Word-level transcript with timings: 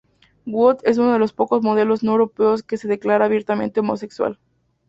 Woods 0.47 0.81
es 0.83 0.97
uno 0.97 1.13
de 1.13 1.19
los 1.19 1.31
pocos 1.31 1.61
modelos 1.61 2.01
no 2.01 2.13
europeos 2.13 2.63
que 2.63 2.77
se 2.77 2.87
declara 2.87 3.25
abiertamente 3.25 3.81
homosexual. 3.81 4.39